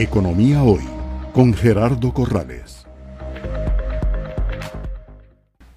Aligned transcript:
Economía 0.00 0.62
Hoy 0.62 0.84
con 1.34 1.52
Gerardo 1.52 2.14
Corrales. 2.14 2.86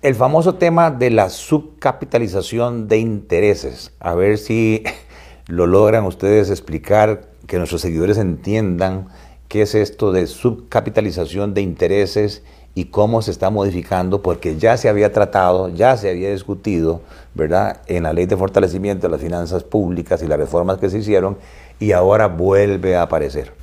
El 0.03 0.13
famoso 0.13 0.53
tema 0.53 0.91
de 0.91 1.09
la 1.09 1.31
subcapitalización 1.31 2.87
de 2.87 2.99
intereses. 2.99 3.93
A 3.99 4.13
ver 4.13 4.37
si 4.37 4.83
lo 5.47 5.65
logran 5.65 6.05
ustedes 6.05 6.51
explicar, 6.51 7.29
que 7.47 7.57
nuestros 7.57 7.81
seguidores 7.81 8.19
entiendan 8.19 9.07
qué 9.47 9.63
es 9.63 9.73
esto 9.73 10.11
de 10.11 10.27
subcapitalización 10.27 11.55
de 11.55 11.61
intereses 11.61 12.43
y 12.75 12.85
cómo 12.85 13.23
se 13.23 13.31
está 13.31 13.49
modificando, 13.49 14.21
porque 14.21 14.55
ya 14.55 14.77
se 14.77 14.87
había 14.87 15.11
tratado, 15.11 15.69
ya 15.69 15.97
se 15.97 16.11
había 16.11 16.31
discutido, 16.31 17.01
¿verdad?, 17.33 17.81
en 17.87 18.03
la 18.03 18.13
ley 18.13 18.27
de 18.27 18.37
fortalecimiento 18.37 19.07
de 19.07 19.11
las 19.13 19.21
finanzas 19.21 19.63
públicas 19.63 20.21
y 20.21 20.27
las 20.27 20.37
reformas 20.37 20.77
que 20.77 20.91
se 20.91 20.99
hicieron, 20.99 21.39
y 21.79 21.93
ahora 21.93 22.27
vuelve 22.27 22.95
a 22.95 23.01
aparecer. 23.01 23.60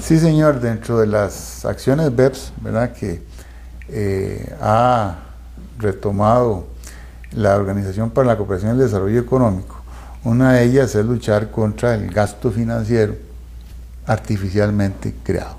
Sí, 0.00 0.18
señor, 0.18 0.60
dentro 0.60 0.98
de 1.00 1.06
las 1.06 1.64
acciones 1.64 2.14
BEPS, 2.14 2.52
¿verdad?, 2.60 2.92
que 2.92 3.22
eh, 3.88 4.54
ha 4.60 5.18
retomado 5.78 6.66
la 7.32 7.56
Organización 7.56 8.10
para 8.10 8.28
la 8.28 8.36
Cooperación 8.36 8.72
y 8.72 8.74
el 8.74 8.86
Desarrollo 8.86 9.20
Económico, 9.20 9.82
una 10.24 10.52
de 10.52 10.64
ellas 10.64 10.94
es 10.94 11.04
luchar 11.04 11.50
contra 11.50 11.94
el 11.94 12.10
gasto 12.10 12.50
financiero 12.50 13.14
artificialmente 14.06 15.14
creado. 15.22 15.56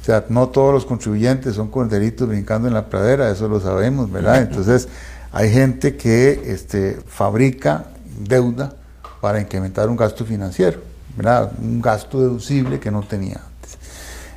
O 0.00 0.04
sea, 0.04 0.24
no 0.28 0.48
todos 0.48 0.72
los 0.72 0.86
contribuyentes 0.86 1.54
son 1.54 1.68
corderitos 1.68 2.28
brincando 2.28 2.68
en 2.68 2.74
la 2.74 2.86
pradera, 2.86 3.30
eso 3.30 3.48
lo 3.48 3.60
sabemos, 3.60 4.10
¿verdad? 4.10 4.40
Entonces, 4.42 4.88
hay 5.32 5.50
gente 5.52 5.96
que 5.96 6.42
este, 6.46 6.98
fabrica 7.06 7.84
deuda 8.18 8.72
para 9.20 9.40
incrementar 9.40 9.88
un 9.88 9.96
gasto 9.96 10.24
financiero, 10.24 10.80
¿verdad? 11.18 11.50
Un 11.60 11.82
gasto 11.82 12.20
deducible 12.20 12.78
que 12.78 12.92
no 12.92 13.02
tenía 13.02 13.40
antes. 13.44 13.76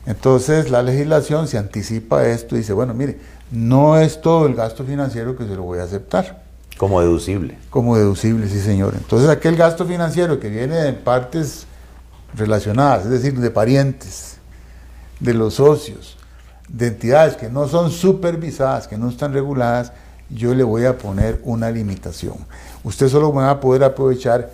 Entonces, 0.08 0.72
la 0.72 0.82
legislación 0.82 1.48
se 1.48 1.60
anticipa 1.60 2.26
esto 2.26 2.56
y 2.56 2.60
dice, 2.60 2.74
bueno, 2.74 2.96
mire, 2.96 3.20
no 3.52 4.00
es 4.00 4.20
todo 4.20 4.48
el 4.48 4.56
gasto 4.56 4.84
financiero 4.84 5.38
que 5.38 5.46
se 5.46 5.56
lo 5.56 5.62
voy 5.62 5.78
a 5.78 5.84
aceptar. 5.84 6.42
Como 6.78 7.00
deducible. 7.00 7.60
Como 7.70 7.96
deducible, 7.96 8.50
sí, 8.50 8.60
señor. 8.60 8.96
Entonces, 8.98 9.30
aquel 9.30 9.56
gasto 9.56 9.86
financiero 9.86 10.40
que 10.40 10.50
viene 10.50 10.76
de 10.76 10.94
partes 10.94 11.68
relacionadas, 12.34 13.06
es 13.06 13.12
decir, 13.12 13.40
de 13.40 13.52
parientes, 13.52 14.38
de 15.20 15.36
los 15.36 15.54
socios, 15.56 16.18
de 16.68 16.88
entidades 16.88 17.36
que 17.36 17.50
no 17.50 17.68
son 17.68 17.92
supervisadas, 17.92 18.88
que 18.88 18.98
no 18.98 19.08
están 19.08 19.34
reguladas, 19.34 19.92
yo 20.32 20.56
le 20.56 20.64
voy 20.64 20.86
a 20.86 20.98
poner 20.98 21.42
una 21.44 21.70
limitación. 21.70 22.38
Usted 22.84 23.08
solo 23.08 23.32
va 23.32 23.52
a 23.52 23.60
poder 23.60 23.84
aprovechar 23.84 24.50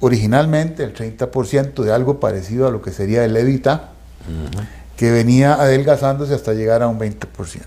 originalmente 0.00 0.84
el 0.84 0.94
30% 0.94 1.82
de 1.82 1.92
algo 1.92 2.20
parecido 2.20 2.66
a 2.66 2.70
lo 2.70 2.82
que 2.82 2.92
sería 2.92 3.24
el 3.24 3.36
EBITA, 3.36 3.90
que 4.96 5.10
venía 5.10 5.54
adelgazándose 5.54 6.34
hasta 6.34 6.52
llegar 6.52 6.82
a 6.82 6.88
un 6.88 6.98
20%. 6.98 7.62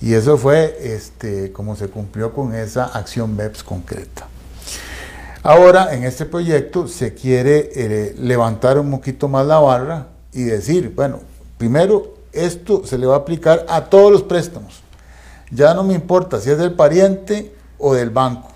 Y 0.00 0.14
eso 0.14 0.38
fue 0.38 0.76
este, 0.82 1.52
como 1.52 1.74
se 1.74 1.88
cumplió 1.88 2.32
con 2.32 2.54
esa 2.54 2.84
acción 2.84 3.36
BEPS 3.36 3.64
concreta. 3.64 4.28
Ahora, 5.42 5.94
en 5.94 6.04
este 6.04 6.24
proyecto 6.24 6.88
se 6.88 7.14
quiere 7.14 7.70
eh, 7.74 8.14
levantar 8.18 8.78
un 8.78 8.90
poquito 8.90 9.28
más 9.28 9.46
la 9.46 9.58
barra 9.58 10.06
y 10.32 10.42
decir, 10.42 10.92
bueno, 10.94 11.20
primero, 11.56 12.14
esto 12.32 12.82
se 12.84 12.98
le 12.98 13.06
va 13.06 13.14
a 13.14 13.18
aplicar 13.18 13.64
a 13.68 13.84
todos 13.86 14.12
los 14.12 14.22
préstamos. 14.22 14.82
Ya 15.50 15.74
no 15.74 15.82
me 15.82 15.94
importa 15.94 16.40
si 16.40 16.50
es 16.50 16.58
del 16.58 16.72
pariente 16.72 17.52
o 17.78 17.94
del 17.94 18.10
banco. 18.10 18.50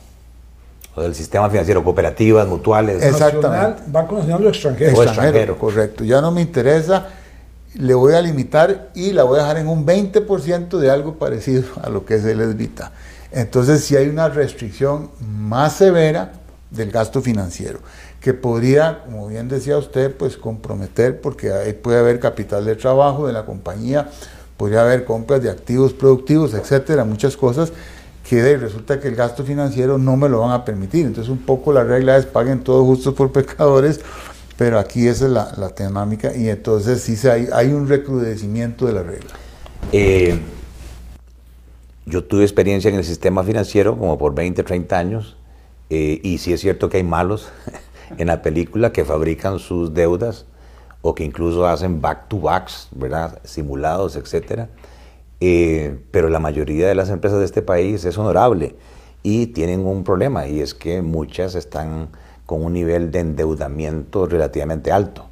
O 0.94 1.02
del 1.02 1.14
sistema 1.14 1.48
financiero, 1.48 1.82
cooperativas, 1.82 2.46
mutuales. 2.46 3.02
Exactamente. 3.02 3.82
banco 3.86 4.16
Nacional 4.16 4.46
o 4.46 4.48
extranjero. 4.48 4.90
extranjero. 4.90 5.22
extranjero. 5.28 5.58
Correcto. 5.58 6.04
Ya 6.04 6.20
no 6.20 6.30
me 6.30 6.42
interesa, 6.42 7.08
le 7.74 7.94
voy 7.94 8.14
a 8.14 8.20
limitar 8.20 8.90
y 8.94 9.12
la 9.12 9.24
voy 9.24 9.38
a 9.38 9.42
dejar 9.42 9.58
en 9.58 9.68
un 9.68 9.86
20% 9.86 10.78
de 10.78 10.90
algo 10.90 11.14
parecido 11.14 11.64
a 11.82 11.88
lo 11.88 12.04
que 12.04 12.16
es 12.16 12.24
el 12.24 12.40
ESBITA. 12.40 12.92
Entonces, 13.30 13.82
si 13.84 13.96
hay 13.96 14.08
una 14.08 14.28
restricción 14.28 15.10
más 15.20 15.76
severa, 15.76 16.32
del 16.72 16.90
gasto 16.90 17.20
financiero, 17.20 17.80
que 18.20 18.34
podría, 18.34 19.02
como 19.04 19.28
bien 19.28 19.48
decía 19.48 19.76
usted, 19.76 20.14
pues 20.14 20.36
comprometer, 20.36 21.20
porque 21.20 21.52
ahí 21.52 21.74
puede 21.74 21.98
haber 21.98 22.18
capital 22.18 22.64
de 22.64 22.76
trabajo 22.76 23.26
de 23.26 23.32
la 23.32 23.44
compañía, 23.44 24.08
podría 24.56 24.82
haber 24.82 25.04
compras 25.04 25.42
de 25.42 25.50
activos 25.50 25.92
productivos, 25.92 26.54
etcétera, 26.54 27.04
muchas 27.04 27.36
cosas 27.36 27.72
que 28.28 28.56
resulta 28.56 29.00
que 29.00 29.08
el 29.08 29.16
gasto 29.16 29.44
financiero 29.44 29.98
no 29.98 30.16
me 30.16 30.28
lo 30.28 30.40
van 30.40 30.52
a 30.52 30.64
permitir. 30.64 31.06
Entonces 31.06 31.30
un 31.30 31.38
poco 31.38 31.72
la 31.72 31.84
regla 31.84 32.16
es 32.16 32.26
paguen 32.26 32.60
todos 32.64 32.84
justos 32.84 33.14
por 33.14 33.32
pecadores, 33.32 34.00
pero 34.56 34.78
aquí 34.78 35.08
esa 35.08 35.26
es 35.26 35.32
la, 35.32 35.52
la 35.56 35.70
dinámica 35.70 36.34
y 36.34 36.48
entonces 36.48 37.02
sí 37.02 37.16
se, 37.16 37.30
hay, 37.30 37.48
hay 37.52 37.72
un 37.72 37.88
recrudecimiento 37.88 38.86
de 38.86 38.92
la 38.92 39.02
regla. 39.02 39.30
Eh, 39.92 40.38
yo 42.06 42.24
tuve 42.24 42.42
experiencia 42.42 42.88
en 42.88 42.96
el 42.96 43.04
sistema 43.04 43.44
financiero 43.44 43.96
como 43.98 44.18
por 44.18 44.34
20, 44.34 44.62
30 44.62 44.98
años 44.98 45.36
eh, 45.90 46.20
y 46.22 46.38
sí 46.38 46.52
es 46.52 46.60
cierto 46.60 46.88
que 46.88 46.98
hay 46.98 47.04
malos 47.04 47.48
en 48.18 48.28
la 48.28 48.42
película 48.42 48.92
que 48.92 49.04
fabrican 49.04 49.58
sus 49.58 49.94
deudas 49.94 50.46
o 51.02 51.14
que 51.14 51.24
incluso 51.24 51.66
hacen 51.66 52.00
back-to-backs, 52.00 52.88
¿verdad? 52.92 53.40
Simulados, 53.44 54.16
etc. 54.16 54.68
Eh, 55.44 55.98
pero 56.12 56.28
la 56.28 56.38
mayoría 56.38 56.86
de 56.86 56.94
las 56.94 57.10
empresas 57.10 57.40
de 57.40 57.46
este 57.46 57.62
país 57.62 58.04
es 58.04 58.16
honorable 58.16 58.76
y 59.24 59.48
tienen 59.48 59.84
un 59.84 60.04
problema 60.04 60.46
y 60.46 60.60
es 60.60 60.72
que 60.72 61.02
muchas 61.02 61.56
están 61.56 62.10
con 62.46 62.62
un 62.64 62.72
nivel 62.74 63.10
de 63.10 63.18
endeudamiento 63.18 64.26
relativamente 64.26 64.92
alto. 64.92 65.26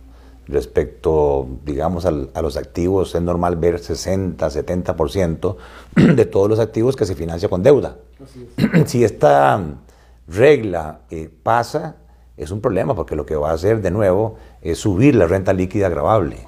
Respecto, 0.49 1.47
digamos, 1.65 2.07
a 2.07 2.43
los 2.43 2.57
activos, 2.57 3.15
es 3.15 3.23
normal 3.23 3.55
ver 3.55 3.79
60, 3.79 4.49
70% 4.49 5.57
de 6.17 6.25
todos 6.27 6.49
los 6.49 6.59
activos 6.59 6.97
que 6.97 7.07
se 7.07 7.15
financia 7.15 7.49
con 7.49 7.63
deuda. 7.63 7.97
Si 8.87 9.05
esta 9.05 9.63
regla 10.27 11.03
eh, 11.11 11.31
pasa, 11.41 11.99
es 12.41 12.51
un 12.51 12.61
problema 12.61 12.95
porque 12.95 13.15
lo 13.15 13.27
que 13.27 13.37
va 13.37 13.51
a 13.51 13.55
hacer 13.55 13.83
de 13.83 13.91
nuevo 13.91 14.37
es 14.63 14.79
subir 14.79 15.15
la 15.15 15.27
renta 15.27 15.53
líquida 15.53 15.87
agravable 15.87 16.39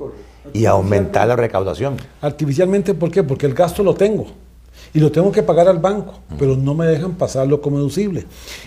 y 0.52 0.64
aumentar 0.64 1.28
la 1.28 1.36
recaudación. 1.36 1.96
Artificialmente, 2.20 2.94
¿por 2.94 3.10
qué? 3.10 3.22
Porque 3.22 3.46
el 3.46 3.54
gasto 3.54 3.82
lo 3.82 3.94
tengo 3.94 4.26
y 4.94 5.00
lo 5.00 5.12
tengo 5.12 5.30
que 5.30 5.42
pagar 5.42 5.68
al 5.68 5.78
banco, 5.78 6.14
pero 6.38 6.56
no 6.56 6.74
me 6.74 6.86
dejan 6.86 7.12
pasarlo 7.12 7.60
como 7.60 7.76
deducible. 7.76 8.24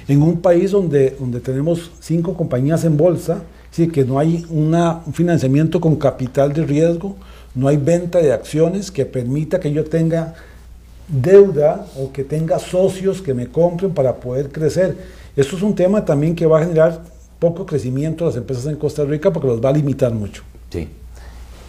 En 0.07 0.21
un 0.21 0.39
país 0.39 0.71
donde, 0.71 1.15
donde 1.19 1.39
tenemos 1.39 1.91
cinco 1.99 2.35
compañías 2.35 2.83
en 2.83 2.95
bolsa, 2.95 3.41
sí, 3.71 3.87
que 3.87 4.03
no 4.03 4.19
hay 4.19 4.45
una, 4.49 5.01
un 5.05 5.13
financiamiento 5.13 5.81
con 5.81 5.95
capital 5.95 6.53
de 6.53 6.63
riesgo, 6.63 7.15
no 7.55 7.67
hay 7.67 7.77
venta 7.77 8.19
de 8.19 8.33
acciones 8.33 8.91
que 8.91 9.05
permita 9.05 9.59
que 9.59 9.71
yo 9.71 9.83
tenga 9.83 10.35
deuda 11.07 11.87
o 11.97 12.11
que 12.11 12.23
tenga 12.23 12.59
socios 12.59 13.21
que 13.21 13.33
me 13.33 13.47
compren 13.47 13.93
para 13.93 14.15
poder 14.15 14.51
crecer. 14.51 14.97
Esto 15.35 15.55
es 15.55 15.61
un 15.61 15.75
tema 15.75 16.05
también 16.05 16.35
que 16.35 16.45
va 16.45 16.59
a 16.59 16.63
generar 16.63 17.01
poco 17.39 17.65
crecimiento 17.65 18.25
a 18.25 18.27
las 18.27 18.37
empresas 18.37 18.65
en 18.67 18.75
Costa 18.77 19.03
Rica 19.03 19.31
porque 19.31 19.47
los 19.47 19.63
va 19.63 19.69
a 19.69 19.73
limitar 19.73 20.13
mucho. 20.13 20.43
Sí. 20.69 20.89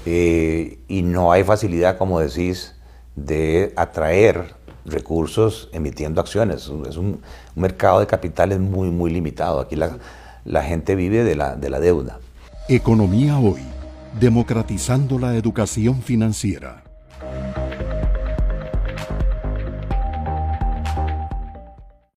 Eh, 0.04 0.78
y 0.88 1.02
no 1.02 1.32
hay 1.32 1.42
facilidad, 1.44 1.98
como 1.98 2.20
decís, 2.20 2.74
de 3.16 3.72
atraer 3.76 4.54
recursos 4.84 5.68
emitiendo 5.72 6.20
acciones. 6.20 6.70
Es 6.88 6.96
un, 6.96 7.20
mercado 7.54 8.00
de 8.00 8.06
capitales 8.06 8.60
muy, 8.60 8.90
muy 8.90 9.10
limitado. 9.10 9.60
Aquí 9.60 9.76
la, 9.76 9.98
la 10.44 10.62
gente 10.62 10.94
vive 10.94 11.24
de 11.24 11.34
la, 11.34 11.56
de 11.56 11.70
la 11.70 11.80
deuda. 11.80 12.20
Economía 12.68 13.38
hoy, 13.38 13.62
democratizando 14.20 15.18
la 15.18 15.36
educación 15.36 16.02
financiera. 16.02 16.85